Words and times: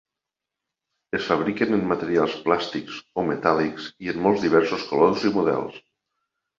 Es 1.17 1.27
fabriquen 1.31 1.77
en 1.77 1.83
materials 1.91 2.39
plàstics 2.47 2.99
o 3.25 3.29
metàl·lics 3.31 3.93
i 4.09 4.13
en 4.17 4.27
molt 4.27 4.45
diversos 4.49 4.91
colors 4.93 5.31
i 5.33 5.37
models. 5.41 5.83